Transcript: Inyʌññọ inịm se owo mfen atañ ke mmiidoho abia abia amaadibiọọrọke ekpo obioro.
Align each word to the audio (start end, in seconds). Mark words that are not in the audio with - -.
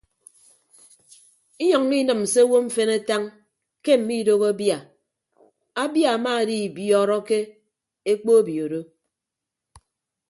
Inyʌññọ 1.63 1.95
inịm 2.01 2.21
se 2.31 2.39
owo 2.45 2.57
mfen 2.65 2.89
atañ 2.97 3.23
ke 3.83 3.93
mmiidoho 3.99 4.45
abia 4.51 4.77
abia 5.83 6.09
amaadibiọọrọke 6.17 7.37
ekpo 8.11 8.31
obioro. 8.39 8.81